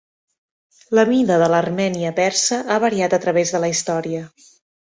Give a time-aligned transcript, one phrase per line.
[0.99, 4.27] La mida de l'Armènia persa ha variat a través de la història.